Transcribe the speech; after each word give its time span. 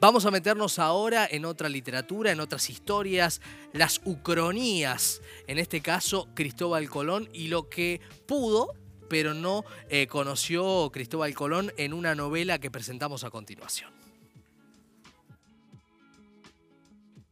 Vamos 0.00 0.24
a 0.24 0.30
meternos 0.30 0.78
ahora 0.78 1.28
en 1.30 1.44
otra 1.44 1.68
literatura, 1.68 2.32
en 2.32 2.40
otras 2.40 2.70
historias, 2.70 3.42
las 3.74 4.00
ucronías, 4.06 5.20
en 5.46 5.58
este 5.58 5.82
caso 5.82 6.26
Cristóbal 6.32 6.88
Colón 6.88 7.28
y 7.34 7.48
lo 7.48 7.68
que 7.68 8.00
pudo, 8.26 8.72
pero 9.10 9.34
no 9.34 9.62
eh, 9.90 10.06
conoció 10.06 10.90
Cristóbal 10.90 11.34
Colón 11.34 11.70
en 11.76 11.92
una 11.92 12.14
novela 12.14 12.58
que 12.58 12.70
presentamos 12.70 13.24
a 13.24 13.30
continuación. 13.30 13.92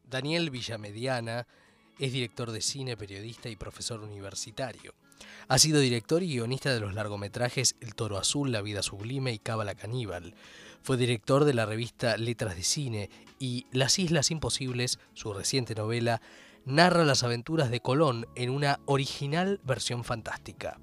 Daniel 0.07 0.51
Villamediana 0.51 1.47
es 1.97 2.13
director 2.13 2.51
de 2.51 2.61
cine, 2.61 2.95
periodista 2.95 3.49
y 3.49 3.55
profesor 3.55 4.01
universitario. 4.01 4.93
Ha 5.47 5.57
sido 5.57 5.79
director 5.79 6.21
y 6.21 6.27
guionista 6.27 6.71
de 6.71 6.79
los 6.79 6.93
largometrajes 6.93 7.75
El 7.81 7.95
Toro 7.95 8.19
Azul, 8.19 8.51
La 8.51 8.61
Vida 8.61 8.83
Sublime 8.83 9.33
y 9.33 9.39
Cábala 9.39 9.73
Caníbal. 9.73 10.35
Fue 10.81 10.97
director 10.97 11.45
de 11.45 11.53
la 11.53 11.65
revista 11.65 12.17
Letras 12.17 12.55
de 12.55 12.63
Cine 12.63 13.09
y 13.39 13.65
Las 13.71 13.99
Islas 13.99 14.31
Imposibles, 14.31 14.99
su 15.13 15.33
reciente 15.33 15.75
novela, 15.75 16.21
narra 16.65 17.05
las 17.05 17.23
aventuras 17.23 17.69
de 17.71 17.81
Colón 17.81 18.27
en 18.35 18.49
una 18.49 18.79
original 18.85 19.59
versión 19.63 20.03
fantástica. 20.03 20.79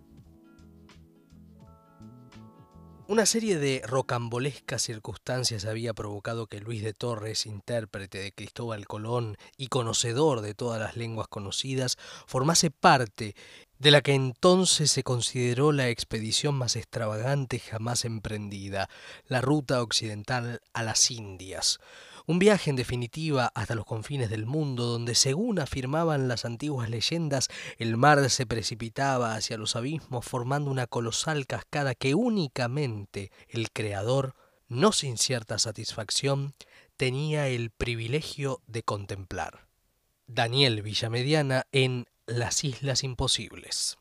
Una 3.08 3.24
serie 3.24 3.56
de 3.60 3.82
rocambolescas 3.86 4.82
circunstancias 4.82 5.64
había 5.64 5.94
provocado 5.94 6.48
que 6.48 6.58
Luis 6.58 6.82
de 6.82 6.92
Torres, 6.92 7.46
intérprete 7.46 8.18
de 8.18 8.32
Cristóbal 8.32 8.88
Colón 8.88 9.36
y 9.56 9.68
conocedor 9.68 10.40
de 10.40 10.54
todas 10.54 10.80
las 10.80 10.96
lenguas 10.96 11.28
conocidas, 11.28 11.98
formase 12.26 12.72
parte 12.72 13.36
de 13.78 13.90
la 13.92 14.00
que 14.00 14.14
entonces 14.14 14.90
se 14.90 15.04
consideró 15.04 15.70
la 15.70 15.88
expedición 15.88 16.56
más 16.56 16.74
extravagante 16.74 17.60
jamás 17.60 18.04
emprendida, 18.04 18.88
la 19.28 19.40
ruta 19.40 19.82
occidental 19.82 20.60
a 20.72 20.82
las 20.82 21.08
Indias. 21.12 21.78
Un 22.28 22.40
viaje 22.40 22.70
en 22.70 22.76
definitiva 22.76 23.52
hasta 23.54 23.76
los 23.76 23.84
confines 23.84 24.30
del 24.30 24.46
mundo, 24.46 24.86
donde 24.86 25.14
según 25.14 25.60
afirmaban 25.60 26.26
las 26.26 26.44
antiguas 26.44 26.90
leyendas, 26.90 27.48
el 27.78 27.96
mar 27.96 28.28
se 28.30 28.46
precipitaba 28.46 29.36
hacia 29.36 29.56
los 29.56 29.76
abismos 29.76 30.24
formando 30.24 30.68
una 30.70 30.88
colosal 30.88 31.46
cascada 31.46 31.94
que 31.94 32.16
únicamente 32.16 33.30
el 33.48 33.70
Creador, 33.70 34.34
no 34.66 34.90
sin 34.90 35.18
cierta 35.18 35.60
satisfacción, 35.60 36.54
tenía 36.96 37.46
el 37.46 37.70
privilegio 37.70 38.60
de 38.66 38.82
contemplar. 38.82 39.68
Daniel 40.26 40.82
Villamediana 40.82 41.66
en 41.70 42.06
las 42.26 42.64
Islas 42.64 43.04
Imposibles. 43.04 43.98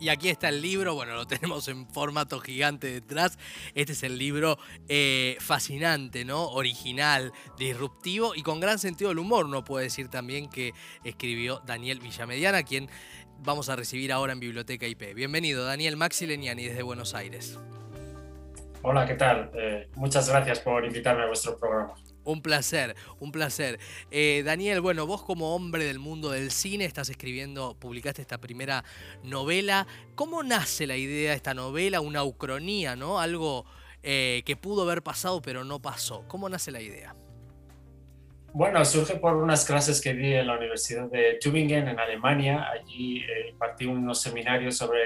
Y 0.00 0.08
aquí 0.08 0.30
está 0.30 0.48
el 0.48 0.62
libro, 0.62 0.94
bueno, 0.94 1.14
lo 1.14 1.26
tenemos 1.28 1.68
en 1.68 1.86
formato 1.86 2.40
gigante 2.40 2.90
detrás. 2.90 3.38
Este 3.74 3.92
es 3.92 4.02
el 4.02 4.18
libro 4.18 4.58
eh, 4.88 5.36
fascinante, 5.40 6.24
¿no? 6.24 6.48
Original, 6.48 7.32
disruptivo 7.58 8.34
y 8.34 8.42
con 8.42 8.60
gran 8.60 8.78
sentido 8.78 9.10
del 9.10 9.18
humor, 9.18 9.44
uno 9.44 9.62
puede 9.62 9.84
decir 9.84 10.08
también 10.08 10.48
que 10.48 10.72
escribió 11.04 11.60
Daniel 11.66 12.00
Villamediana, 12.00 12.62
quien 12.62 12.88
vamos 13.40 13.68
a 13.68 13.76
recibir 13.76 14.10
ahora 14.10 14.32
en 14.32 14.40
Biblioteca 14.40 14.86
IP. 14.86 15.14
Bienvenido, 15.14 15.64
Daniel 15.64 15.96
Maxi 15.96 16.26
Leniani 16.26 16.64
desde 16.64 16.82
Buenos 16.82 17.14
Aires. 17.14 17.58
Hola, 18.82 19.06
¿qué 19.06 19.14
tal? 19.14 19.50
Eh, 19.54 19.90
muchas 19.96 20.28
gracias 20.30 20.60
por 20.60 20.82
invitarme 20.84 21.24
a 21.24 21.26
vuestro 21.26 21.58
programa. 21.58 21.94
Un 22.30 22.42
placer, 22.42 22.94
un 23.18 23.32
placer. 23.32 23.80
Eh, 24.12 24.42
Daniel, 24.44 24.80
bueno, 24.80 25.04
vos 25.04 25.22
como 25.22 25.54
hombre 25.54 25.84
del 25.84 25.98
mundo 25.98 26.30
del 26.30 26.52
cine 26.52 26.84
estás 26.84 27.08
escribiendo, 27.08 27.74
publicaste 27.74 28.22
esta 28.22 28.38
primera 28.38 28.84
novela. 29.24 29.86
¿Cómo 30.14 30.44
nace 30.44 30.86
la 30.86 30.96
idea 30.96 31.30
de 31.30 31.36
esta 31.36 31.54
novela? 31.54 32.00
Una 32.00 32.22
ucronía, 32.22 32.94
¿no? 32.94 33.18
Algo 33.18 33.64
eh, 34.04 34.42
que 34.46 34.54
pudo 34.54 34.82
haber 34.82 35.02
pasado 35.02 35.42
pero 35.42 35.64
no 35.64 35.82
pasó. 35.82 36.24
¿Cómo 36.28 36.48
nace 36.48 36.70
la 36.70 36.80
idea? 36.80 37.16
Bueno, 38.52 38.84
surge 38.84 39.16
por 39.16 39.36
unas 39.36 39.64
clases 39.64 40.00
que 40.00 40.14
di 40.14 40.32
en 40.32 40.46
la 40.46 40.56
Universidad 40.56 41.08
de 41.10 41.38
Tübingen, 41.40 41.88
en 41.88 41.98
Alemania. 41.98 42.68
Allí 42.70 43.18
eh, 43.18 43.50
impartí 43.50 43.86
unos 43.86 44.20
seminarios 44.20 44.76
sobre 44.76 45.00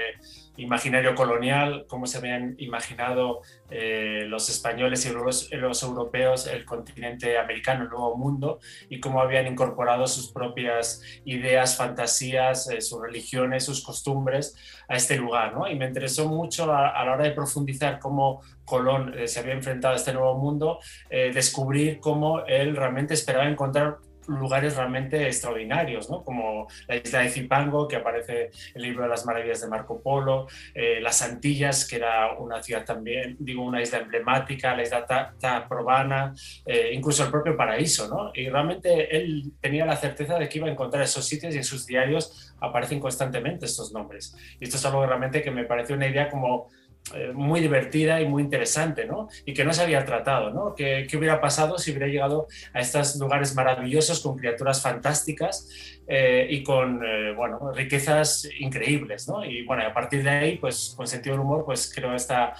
imaginario 0.57 1.15
colonial, 1.15 1.85
cómo 1.87 2.05
se 2.05 2.17
habían 2.17 2.55
imaginado 2.57 3.41
eh, 3.69 4.23
los 4.27 4.49
españoles 4.49 5.05
y 5.05 5.09
los, 5.11 5.83
europeos 5.83 6.47
el 6.47 6.65
continente 6.65 7.37
americano, 7.37 7.83
el 7.83 7.89
nuevo 7.89 8.15
mundo, 8.15 8.59
y 8.89 8.99
cómo 8.99 9.21
habían 9.21 9.47
incorporado 9.47 10.07
sus 10.07 10.31
propias 10.31 11.01
ideas, 11.25 11.77
fantasías, 11.77 12.69
eh, 12.69 12.81
sus 12.81 13.01
religiones, 13.01 13.65
sus 13.65 13.83
costumbres 13.83 14.55
a 14.87 14.95
este 14.95 15.17
lugar. 15.17 15.53
¿no? 15.53 15.67
Y 15.67 15.75
me 15.75 15.85
interesó 15.85 16.27
mucho 16.27 16.73
a, 16.73 17.03
la 17.03 17.13
hora 17.13 17.23
de 17.23 17.31
profundizar 17.31 17.99
cómo 17.99 18.41
Colón 18.63 19.13
eh, 19.17 19.27
se 19.27 19.39
había 19.39 19.53
enfrentado 19.53 19.93
a 19.93 19.97
este 19.97 20.13
nuevo 20.13 20.37
mundo, 20.37 20.79
descubrir 21.09 21.99
cómo 21.99 22.45
él 22.45 22.75
realmente 22.75 23.13
esperaba 23.13 23.47
encontrar 23.47 23.97
lugares 24.27 24.75
realmente 24.75 25.27
extraordinarios, 25.27 26.09
¿no? 26.09 26.23
como 26.23 26.67
la 26.87 26.95
isla 26.95 27.19
de 27.19 27.29
Zipango, 27.29 27.87
que 27.87 27.97
aparece 27.97 28.45
en 28.45 28.51
el 28.75 28.81
libro 28.81 29.03
de 29.03 29.09
las 29.09 29.25
maravillas 29.25 29.61
de 29.61 29.67
Marco 29.67 30.01
Polo, 30.01 30.47
eh, 30.73 30.99
las 31.01 31.21
Antillas, 31.21 31.87
que 31.87 31.97
era 31.97 32.33
una 32.37 32.61
ciudad 32.61 32.85
también, 32.85 33.37
digo, 33.39 33.63
una 33.63 33.81
isla 33.81 33.99
emblemática, 33.99 34.75
la 34.75 34.83
isla 34.83 35.05
Taprobana, 35.39 36.33
eh, 36.65 36.91
incluso 36.93 37.23
el 37.23 37.31
propio 37.31 37.55
paraíso. 37.55 38.07
¿no? 38.07 38.31
Y 38.33 38.49
realmente 38.49 39.15
él 39.15 39.53
tenía 39.61 39.85
la 39.85 39.95
certeza 39.95 40.37
de 40.37 40.49
que 40.49 40.57
iba 40.57 40.67
a 40.67 40.71
encontrar 40.71 41.03
esos 41.03 41.25
sitios 41.25 41.53
y 41.53 41.57
en 41.57 41.63
sus 41.63 41.85
diarios 41.85 42.53
aparecen 42.59 42.99
constantemente 42.99 43.65
estos 43.65 43.91
nombres. 43.91 44.35
Y 44.59 44.65
esto 44.65 44.77
es 44.77 44.85
algo 44.85 45.05
realmente 45.05 45.41
que 45.41 45.51
me 45.51 45.65
pareció 45.65 45.95
una 45.95 46.07
idea 46.07 46.29
como 46.29 46.69
eh, 47.13 47.31
muy 47.33 47.61
divertida 47.61 48.19
y 48.19 48.27
muy 48.27 48.41
interesante, 48.41 49.05
¿no? 49.05 49.29
Y 49.45 49.53
que 49.53 49.63
no 49.63 49.71
se 49.73 49.83
había 49.83 50.03
tratado, 50.03 50.49
¿no? 50.49 50.73
¿Qué, 50.73 51.07
hubiera 51.15 51.39
pasado 51.39 51.77
si 51.77 51.91
hubiera 51.91 52.07
llegado 52.07 52.47
a 52.73 52.79
estos 52.79 53.17
lugares 53.17 53.53
maravillosos 53.53 54.21
con 54.21 54.35
criaturas 54.35 54.81
fantásticas 54.81 55.69
eh, 56.07 56.47
y 56.49 56.63
con, 56.63 57.05
eh, 57.05 57.31
bueno, 57.35 57.71
riquezas 57.73 58.49
increíbles, 58.59 59.27
¿no? 59.27 59.45
Y 59.45 59.63
bueno, 59.63 59.83
a 59.85 59.93
partir 59.93 60.23
de 60.23 60.31
ahí, 60.31 60.57
pues 60.57 60.95
con 60.97 61.05
sentido 61.05 61.35
del 61.35 61.41
humor, 61.41 61.63
pues 61.63 61.93
creo 61.93 62.15
esta 62.15 62.53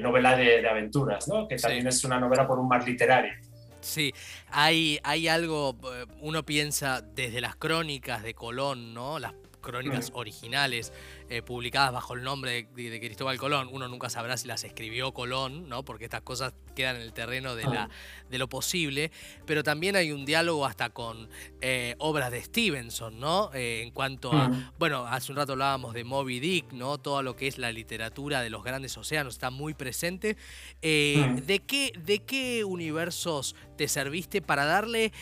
novela 0.00 0.36
de, 0.36 0.66
aventuras, 0.66 1.28
¿no? 1.28 1.46
Que 1.46 1.56
también 1.56 1.86
es 1.86 2.02
una 2.02 2.18
novela 2.18 2.46
por 2.46 2.58
un 2.58 2.68
mar 2.68 2.88
literario. 2.88 3.34
Sí, 3.80 4.14
hay, 4.50 5.00
hay 5.02 5.28
algo, 5.28 5.76
uno 6.20 6.44
piensa 6.44 7.02
desde 7.02 7.42
las 7.42 7.56
crónicas 7.56 8.22
de 8.22 8.32
Colón, 8.32 8.94
¿no? 8.94 9.18
Las 9.18 9.34
crónicas 9.62 10.10
originales 10.12 10.92
eh, 11.30 11.40
publicadas 11.40 11.92
bajo 11.92 12.12
el 12.12 12.22
nombre 12.22 12.68
de, 12.74 13.00
Cristóbal 13.00 13.38
Colón. 13.38 13.70
Uno 13.72 13.88
nunca 13.88 14.10
sabrá 14.10 14.36
si 14.36 14.46
las 14.46 14.64
escribió 14.64 15.14
Colón, 15.14 15.68
¿no? 15.70 15.82
Porque 15.82 16.04
estas 16.04 16.20
cosas 16.20 16.52
quedan 16.74 16.96
en 16.96 17.02
el 17.02 17.14
terreno 17.14 17.54
de, 17.54 17.64
la, 17.64 17.88
de 18.28 18.38
lo 18.38 18.50
posible. 18.50 19.10
Pero 19.46 19.62
también 19.62 19.96
hay 19.96 20.12
un 20.12 20.26
diálogo 20.26 20.66
hasta 20.66 20.90
con 20.90 21.30
eh, 21.62 21.94
obras 21.98 22.30
de 22.30 22.42
Stevenson, 22.42 23.18
¿no? 23.18 23.50
Eh, 23.54 23.80
en 23.82 23.92
cuanto 23.92 24.32
a. 24.32 24.72
Bueno, 24.78 25.06
hace 25.06 25.32
un 25.32 25.38
rato 25.38 25.52
hablábamos 25.52 25.94
de 25.94 26.04
Moby 26.04 26.40
Dick, 26.40 26.72
¿no? 26.72 26.98
Todo 26.98 27.22
lo 27.22 27.34
que 27.34 27.46
es 27.46 27.56
la 27.56 27.72
literatura 27.72 28.42
de 28.42 28.50
los 28.50 28.62
grandes 28.62 28.96
océanos 28.98 29.34
está 29.34 29.50
muy 29.50 29.72
presente. 29.72 30.36
¿de, 30.82 31.62
qué, 31.66 31.92
¿De 32.04 32.18
qué 32.18 32.64
universos 32.64 33.54
te 33.78 33.88
serviste 33.88 34.42
para 34.42 34.66
darle 34.66 35.12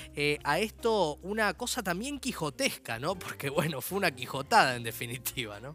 a 0.42 0.58
esto 0.58 1.18
una 1.22 1.54
cosa 1.54 1.82
también 1.82 2.18
quijotesca, 2.18 2.98
¿no? 2.98 3.14
Porque, 3.14 3.50
bueno, 3.50 3.80
fue 3.80 3.98
una 3.98 4.08
quijotada 4.30 4.76
en 4.76 4.84
definitiva, 4.84 5.58
¿no? 5.58 5.74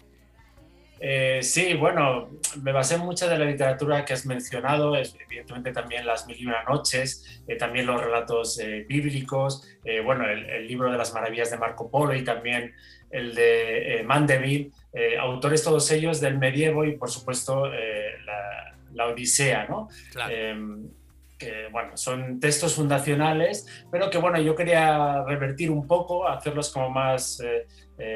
Eh, 1.02 1.40
sí, 1.44 1.74
bueno, 1.74 2.30
me 2.64 2.72
basé 2.72 2.96
en 2.96 3.02
mucha 3.02 3.28
de 3.28 3.38
la 3.38 3.44
literatura 3.44 4.06
que 4.06 4.14
has 4.14 4.26
mencionado, 4.26 4.96
evidentemente 4.96 5.74
también 5.74 6.06
las 6.06 6.26
Mil 6.26 6.40
y 6.40 6.46
una 6.46 6.64
Noches, 6.64 7.44
eh, 7.50 7.58
también 7.58 7.86
los 7.86 8.02
relatos 8.02 8.58
eh, 8.60 8.86
bíblicos, 8.88 9.68
bueno, 10.06 10.26
el, 10.26 10.68
libro 10.68 10.90
de 10.90 10.98
las 10.98 11.14
maravillas 11.14 11.52
de 11.52 11.58
Marco 11.58 11.92
Polo 11.92 12.16
y 12.16 12.24
también 12.24 12.74
el 13.12 13.36
de 13.36 14.04
Mandeville, 14.06 14.72
autores 15.20 15.62
todos 15.62 15.92
ellos 15.92 16.22
del 16.22 16.38
medievo 16.38 16.86
y 16.86 16.98
por 16.98 17.10
supuesto 17.12 17.68
la, 17.68 19.08
Odisea, 19.08 19.68
¿no? 19.68 19.90
Em, 20.30 20.90
que 21.38 21.67
bueno, 21.72 21.97
son 21.97 22.40
textos 22.40 22.76
fundacionales, 22.76 23.66
pero 23.91 24.09
que 24.09 24.17
bueno, 24.17 24.40
yo 24.40 24.55
quería 24.55 25.23
revertir 25.23 25.72
un 25.72 25.85
poco, 25.87 26.28
hacerlos 26.28 26.72
como 26.72 26.90
más, 26.90 27.41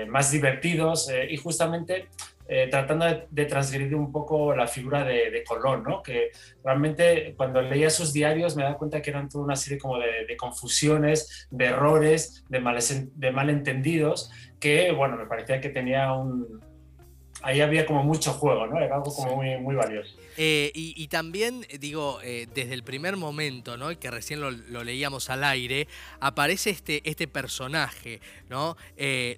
más 0.07 0.31
divertidos 0.31 1.09
y 1.29 1.37
justamente 1.37 2.09
eh, 2.51 2.67
tratando 2.67 3.05
de, 3.29 3.45
transgredir 3.45 3.93
un 3.93 4.11
poco 4.11 4.55
la 4.55 4.65
figura 4.65 5.03
de, 5.03 5.43
Colón, 5.47 5.83
¿no? 5.83 6.01
que 6.01 6.31
realmente 6.63 7.35
cuando 7.37 7.61
leía 7.61 7.91
sus 7.91 8.11
diarios 8.11 8.55
me 8.55 8.63
da 8.63 8.73
cuenta 8.73 9.03
que 9.03 9.11
eran 9.11 9.29
toda 9.29 9.43
una 9.43 9.55
serie 9.55 9.77
como 9.77 9.99
de, 9.99 10.35
confusiones, 10.35 11.47
de 11.51 11.65
errores, 11.65 12.43
de, 12.49 13.07
de 13.13 13.31
malentendidos, 13.31 14.31
que 14.59 14.91
bueno, 14.91 15.15
me 15.15 15.27
parecía 15.27 15.61
que 15.61 15.69
tenía 15.69 16.11
un... 16.13 16.59
Ahí 17.41 17.61
había 17.61 17.85
como 17.85 18.03
mucho 18.03 18.33
juego, 18.33 18.67
¿no? 18.67 18.77
Era 18.79 18.95
algo 18.95 19.13
como 19.13 19.37
muy, 19.37 19.57
muy 19.57 19.75
valioso. 19.75 20.13
Eh, 20.35 20.71
y, 20.73 21.07
también, 21.07 21.65
digo, 21.79 22.19
eh, 22.21 22.47
desde 22.53 22.73
el 22.73 22.83
primer 22.83 23.15
momento, 23.15 23.77
¿no? 23.77 23.97
Que 23.97 24.11
recién 24.11 24.41
lo, 24.41 24.51
leíamos 24.51 25.29
al 25.29 25.43
aire, 25.43 25.87
aparece 26.19 26.69
este, 26.69 27.01
este 27.09 27.27
personaje, 27.27 28.19
¿no? 28.49 28.75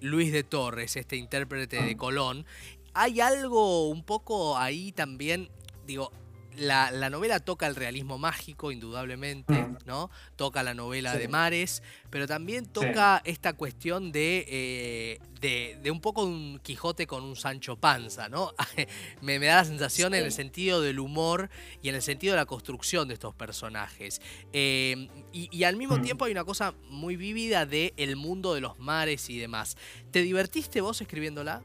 Luis 0.01 0.31
de 0.31 0.43
Torres, 0.43 0.95
este 0.95 1.15
intérprete 1.15 1.81
de 1.81 1.91
ah. 1.91 1.97
Colón, 1.97 2.45
hay 2.93 3.21
algo 3.21 3.87
un 3.89 4.03
poco 4.03 4.57
ahí 4.57 4.91
también, 4.91 5.49
digo, 5.85 6.11
la, 6.57 7.09
novela 7.09 7.39
toca 7.39 7.67
el 7.67 7.75
realismo 7.75 8.17
mágico, 8.17 8.71
indudablemente, 8.71 9.53
mm. 9.53 9.77
¿no? 9.85 10.09
Toca 10.35 10.63
la 10.63 10.73
novela 10.73 11.15
de 11.15 11.27
mares, 11.27 11.81
pero 12.09 12.27
también 12.27 12.65
toca 12.65 13.21
esta 13.25 13.53
cuestión 13.53 14.11
eh, 14.13 15.19
de, 15.39 15.77
de, 15.81 15.91
un 15.91 16.01
poco 16.01 16.23
un 16.23 16.59
Quijote 16.61 17.07
con 17.07 17.23
un 17.23 17.35
Sancho 17.35 17.75
Panza, 17.77 18.29
¿no? 18.29 18.53
me, 19.21 19.39
da 19.39 19.57
la 19.57 19.65
sensación 19.65 20.13
en 20.13 20.25
el 20.25 20.31
sentido 20.31 20.81
del 20.81 20.99
humor 20.99 21.49
y 21.81 21.89
en 21.89 21.95
el 21.95 22.01
sentido 22.01 22.33
de 22.33 22.37
la 22.37 22.45
construcción 22.45 23.07
de 23.07 23.15
estos 23.15 23.33
personajes. 23.33 24.21
Eh, 24.53 25.09
y, 25.31 25.63
al 25.63 25.77
mismo 25.77 25.97
mm. 25.97 26.01
tiempo 26.01 26.25
hay 26.25 26.31
una 26.31 26.43
cosa 26.43 26.73
muy 26.89 27.15
vívida 27.15 27.65
de 27.65 27.93
el 27.97 28.15
mundo 28.15 28.53
de 28.53 28.61
los 28.61 28.79
mares 28.79 29.29
y 29.29 29.37
demás. 29.37 29.77
¿Te 30.11 30.21
divertiste 30.21 30.81
vos 30.81 31.01
escribiéndola? 31.01 31.61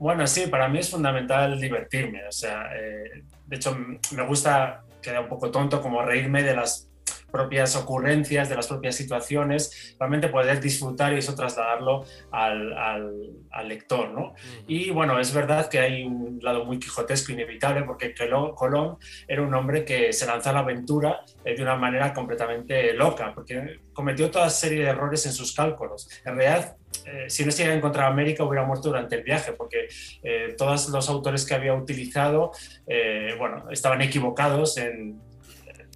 Bueno, 0.00 0.26
sí, 0.26 0.46
para 0.46 0.66
mí 0.66 0.78
es 0.78 0.90
fundamental 0.90 1.60
divertirme. 1.60 2.26
O 2.26 2.32
sea, 2.32 2.70
eh, 2.74 3.22
de 3.44 3.56
hecho, 3.56 3.76
me 4.12 4.26
gusta, 4.26 4.82
queda 5.02 5.20
un 5.20 5.28
poco 5.28 5.50
tonto, 5.50 5.82
como 5.82 6.00
reírme 6.00 6.42
de 6.42 6.56
las 6.56 6.89
propias 7.30 7.76
ocurrencias, 7.76 8.48
de 8.48 8.56
las 8.56 8.66
propias 8.66 8.96
situaciones, 8.96 9.96
realmente 9.98 10.28
poder 10.28 10.60
disfrutar 10.60 11.12
y 11.12 11.18
eso 11.18 11.34
trasladarlo 11.34 12.04
al, 12.30 12.72
al, 12.76 13.68
lector. 13.68 14.10
¿no? 14.10 14.34
Y 14.66 14.90
bueno, 14.90 15.18
es 15.20 15.32
verdad 15.32 15.68
que 15.68 15.78
hay 15.78 16.04
un 16.04 16.40
lado 16.42 16.64
muy 16.64 16.78
quijotesco 16.78 17.32
inevitable 17.32 17.84
porque 17.84 18.14
Colón 18.54 18.96
era 19.28 19.42
un 19.42 19.54
hombre 19.54 19.84
que 19.84 20.12
se 20.12 20.26
lanzó 20.26 20.50
a 20.50 20.54
la 20.54 20.58
aventura 20.60 21.20
eh, 21.44 21.54
de 21.56 21.62
una 21.62 21.76
manera 21.76 22.12
completamente 22.12 22.92
loca, 22.94 23.32
porque 23.34 23.80
cometió 23.92 24.30
toda 24.30 24.50
serie 24.50 24.84
de 24.84 24.90
errores 24.90 25.24
en 25.26 25.32
sus 25.32 25.54
cálculos. 25.54 26.08
En 26.24 26.36
realidad, 26.36 26.76
eh, 27.04 27.26
si 27.28 27.44
no 27.44 27.50
se 27.50 27.62
hubiera 27.62 27.76
encontrado 27.76 28.10
América, 28.10 28.44
hubiera 28.44 28.66
muerto 28.66 28.88
durante 28.88 29.16
el 29.16 29.22
viaje, 29.22 29.52
porque 29.52 29.88
eh, 30.22 30.54
todos 30.56 30.88
los 30.88 31.08
autores 31.08 31.44
que 31.44 31.54
había 31.54 31.74
utilizado, 31.74 32.52
bueno, 33.38 33.70
estaban 33.70 34.02
equivocados 34.02 34.76
en 34.76 35.20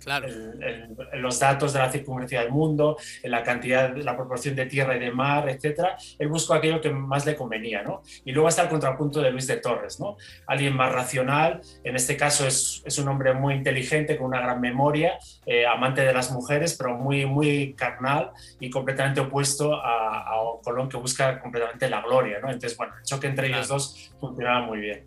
en, 0.07 0.97
los 1.15 1.39
datos 1.39 1.73
de 1.73 1.79
la 1.79 1.91
circunferencia 1.91 2.41
del 2.41 2.51
mundo, 2.51 2.97
la 3.23 3.43
cantidad, 3.43 3.95
la 3.97 4.17
proporción 4.17 4.55
de 4.55 4.67
tierra 4.67 4.97
y 4.97 5.01
de 5.01 5.11
mar, 5.11 5.49
etcétera. 5.49 5.97
Él 6.19 6.29
buscó 6.29 6.55
aquello 6.55 6.81
que 6.81 6.91
más 6.91 7.27
le 7.27 7.37
convenía, 7.37 7.83
¿no? 7.83 8.03
Y 8.25 8.33
luego 8.33 8.49
está 8.49 8.63
el 8.63 8.69
contrapunto 8.69 9.21
de 9.21 9.31
Luis 9.31 9.47
de 9.47 9.57
Torres, 9.59 10.01
¿no? 10.01 10.17
Alguien 10.47 10.77
más 10.77 10.93
racional, 10.93 11.61
en 11.83 11.97
este 11.97 12.17
caso 12.17 12.47
es, 12.47 12.83
es 12.85 12.99
un 12.99 13.09
hombre 13.09 13.33
muy 13.35 13.55
inteligente, 13.55 14.17
con 14.17 14.27
una 14.27 14.41
gran 14.41 14.61
memoria, 14.61 15.19
eh, 15.47 15.67
amante 15.67 16.03
de 16.03 16.13
las 16.13 16.31
mujeres, 16.31 16.75
pero 16.75 16.97
muy, 16.97 17.27
muy 17.27 17.75
carnal 17.75 18.31
y 18.61 18.71
completamente 18.71 19.21
opuesto 19.21 19.75
a, 19.75 20.21
a 20.21 20.35
Colón, 20.63 20.89
que 20.89 20.97
busca 20.97 21.41
completamente 21.41 21.89
la 21.89 22.01
gloria, 22.03 22.39
¿no? 22.41 22.49
Entonces, 22.51 22.77
bueno, 22.77 22.95
el 22.99 23.05
choque 23.05 23.27
entre 23.27 23.49
ellos 23.49 23.69
dos 23.69 24.13
funcionaba 24.19 24.67
muy 24.67 24.81
bien. 24.81 25.05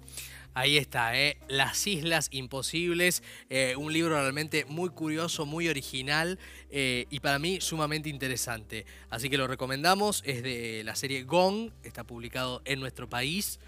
Ahí 0.57 0.79
está, 0.79 1.15
¿eh? 1.15 1.37
Las 1.47 1.85
Islas 1.85 2.29
Imposibles, 2.31 3.21
eh, 3.51 3.75
un 3.77 3.93
libro 3.93 4.19
realmente 4.19 4.65
muy 4.65 4.89
curioso, 4.89 5.45
muy 5.45 5.69
original 5.69 6.39
eh, 6.71 7.05
y 7.11 7.19
para 7.19 7.37
mí 7.37 7.61
sumamente 7.61 8.09
interesante. 8.09 8.87
Así 9.11 9.29
que 9.29 9.37
lo 9.37 9.45
recomendamos, 9.45 10.23
es 10.25 10.41
de 10.41 10.81
la 10.83 10.95
serie 10.95 11.25
Gong, 11.25 11.69
está 11.83 12.05
publicado 12.05 12.63
en 12.65 12.79
nuestro 12.79 13.07
país. 13.07 13.59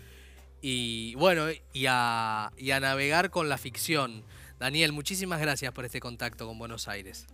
Y 0.61 1.13
bueno, 1.13 1.45
y 1.73 1.85
a, 1.87 2.51
y 2.57 2.71
a 2.71 2.79
navegar 2.79 3.29
con 3.29 3.49
la 3.49 3.59
ficción. 3.59 4.23
Daniel, 4.57 4.91
muchísimas 4.91 5.39
gracias 5.39 5.71
por 5.71 5.85
este 5.85 5.99
contacto 5.99 6.47
con 6.47 6.57
Buenos 6.57 6.87
Aires. 6.87 7.27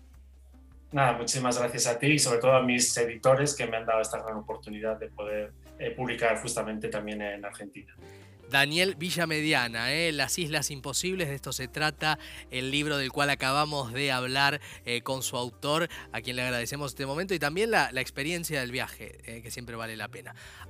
Nada, 0.92 1.14
muchísimas 1.14 1.58
gracias 1.58 1.88
a 1.88 1.98
ti 1.98 2.08
y 2.08 2.20
sobre 2.20 2.40
todo 2.40 2.56
a 2.56 2.62
mis 2.62 2.98
editores 2.98 3.56
que 3.56 3.66
me 3.68 3.78
han 3.78 3.86
dado 3.86 4.02
esta 4.02 4.22
gran 4.22 4.36
oportunidad 4.36 5.00
de 5.00 5.08
poder 5.08 5.54
eh, 5.80 5.92
publicar 5.92 6.42
justamente 6.42 6.90
también 6.90 7.22
en 7.22 7.46
Argentina. 7.46 7.96
Daniel 8.50 8.96
Villamediana, 8.96 9.94
¿eh? 9.94 10.12
Las 10.12 10.38
Islas 10.38 10.72
Imposibles, 10.72 11.28
de 11.28 11.36
esto 11.36 11.54
se 11.54 11.68
trata, 11.68 12.20
el 12.52 12.72
libro 12.72 12.98
del 12.98 13.12
cual 13.12 13.30
acabamos 13.30 13.94
de 13.94 14.12
hablar 14.12 14.62
eh, 14.86 15.02
con 15.02 15.24
su 15.24 15.38
autor, 15.38 15.90
a 16.12 16.22
quien 16.22 16.36
le 16.36 16.44
agradecemos 16.44 16.92
este 16.92 17.06
momento, 17.06 17.34
y 17.34 17.40
también 17.40 17.72
la, 17.72 17.90
experiencia 17.96 18.60
del 18.60 18.72
viaje, 18.72 19.20
eh, 19.26 19.42
que 19.42 19.52
siempre 19.52 19.76
vale 19.76 19.98
la 19.98 20.08
pena. 20.08 20.36